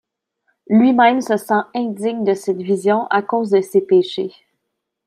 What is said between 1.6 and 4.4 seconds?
indigne de cette vision à cause de ses péchés.